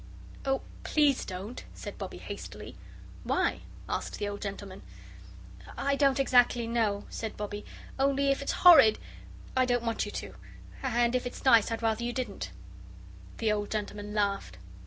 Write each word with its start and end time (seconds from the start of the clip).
"Oh, 0.47 0.61
please 0.81 1.23
don't," 1.25 1.63
said 1.75 1.99
Bobbie, 1.99 2.17
hastily. 2.17 2.75
"Why?" 3.23 3.59
asked 3.87 4.17
the 4.17 4.27
old 4.29 4.41
gentleman. 4.41 4.81
"I 5.77 5.95
don't 5.95 6.19
exactly 6.19 6.65
know," 6.65 7.05
said 7.11 7.37
Bobbie. 7.37 7.65
"Only 7.99 8.31
if 8.31 8.41
it's 8.41 8.51
horrid, 8.65 8.97
I 9.55 9.65
don't 9.65 9.83
want 9.83 10.03
you 10.07 10.11
to; 10.11 10.33
and 10.81 11.13
if 11.13 11.27
it's 11.27 11.45
nice, 11.45 11.69
I'd 11.71 11.83
rather 11.83 12.03
you 12.03 12.13
didn't." 12.13 12.49
The 13.37 13.51
old 13.51 13.69
gentleman 13.69 14.15
laughed. 14.15 14.57